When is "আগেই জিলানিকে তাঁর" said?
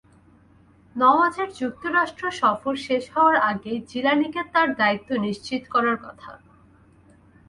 3.49-4.69